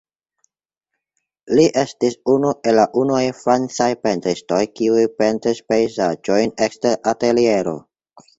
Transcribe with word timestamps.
Li 1.59 1.65
estis 1.81 2.17
unu 2.35 2.53
el 2.71 2.75
la 2.79 2.85
unuaj 3.01 3.19
francaj 3.41 3.91
pentristoj 4.07 4.63
kiuj 4.81 5.05
pentris 5.21 5.63
pejzaĝojn 5.75 6.57
ekster 6.69 6.99
ateliero. 7.15 7.77